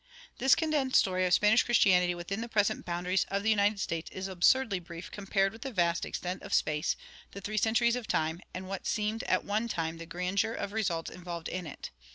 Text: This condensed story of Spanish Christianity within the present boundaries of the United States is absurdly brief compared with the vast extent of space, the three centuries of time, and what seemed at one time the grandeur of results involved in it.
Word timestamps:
This 0.39 0.55
condensed 0.55 0.95
story 0.97 1.27
of 1.27 1.33
Spanish 1.35 1.61
Christianity 1.61 2.15
within 2.15 2.41
the 2.41 2.49
present 2.49 2.85
boundaries 2.85 3.23
of 3.25 3.43
the 3.43 3.51
United 3.51 3.79
States 3.79 4.09
is 4.09 4.27
absurdly 4.27 4.79
brief 4.79 5.11
compared 5.11 5.53
with 5.53 5.61
the 5.61 5.71
vast 5.71 6.05
extent 6.05 6.41
of 6.41 6.55
space, 6.55 6.95
the 7.33 7.39
three 7.39 7.57
centuries 7.57 7.95
of 7.95 8.07
time, 8.07 8.41
and 8.51 8.67
what 8.67 8.87
seemed 8.87 9.21
at 9.25 9.45
one 9.45 9.67
time 9.67 9.99
the 9.99 10.07
grandeur 10.07 10.53
of 10.53 10.73
results 10.73 11.11
involved 11.11 11.47
in 11.49 11.67
it. 11.67 11.91